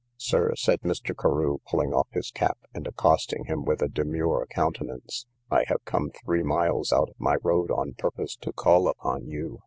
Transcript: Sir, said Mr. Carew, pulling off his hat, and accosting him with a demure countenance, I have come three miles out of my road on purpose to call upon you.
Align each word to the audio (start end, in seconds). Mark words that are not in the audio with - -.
Sir, 0.17 0.55
said 0.55 0.81
Mr. 0.81 1.15
Carew, 1.15 1.59
pulling 1.69 1.93
off 1.93 2.07
his 2.09 2.31
hat, 2.35 2.57
and 2.73 2.87
accosting 2.87 3.45
him 3.45 3.63
with 3.63 3.83
a 3.83 3.87
demure 3.87 4.47
countenance, 4.49 5.27
I 5.51 5.63
have 5.67 5.85
come 5.85 6.09
three 6.25 6.41
miles 6.41 6.91
out 6.91 7.09
of 7.09 7.19
my 7.19 7.35
road 7.43 7.69
on 7.69 7.93
purpose 7.93 8.35
to 8.37 8.51
call 8.51 8.87
upon 8.87 9.27
you. 9.27 9.59